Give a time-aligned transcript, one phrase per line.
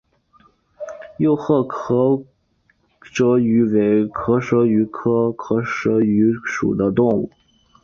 [1.19, 2.23] 幼赫壳
[3.03, 7.29] 蛞蝓为壳蛞蝓科赫壳蛞蝓属的动物。